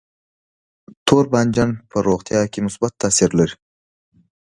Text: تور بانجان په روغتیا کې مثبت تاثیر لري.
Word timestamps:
تور 1.05 1.25
بانجان 1.31 1.71
په 1.89 1.97
روغتیا 2.07 2.41
کې 2.51 2.59
مثبت 2.67 2.91
تاثیر 3.01 3.29
لري. 3.39 3.55